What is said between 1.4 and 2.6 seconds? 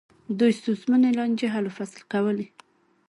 حل و فصل کولې.